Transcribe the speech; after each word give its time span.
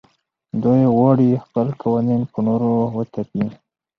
دوی 0.63 0.81
غواړي 0.95 1.29
خپل 1.45 1.67
قوانین 1.81 2.21
پر 2.31 2.39
نورو 2.47 2.73
وتپي. 2.95 3.45